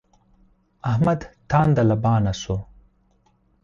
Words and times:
احمد 0.89 1.21
تانده 1.49 1.83
لبانه 1.89 2.33
شو. 2.41 2.57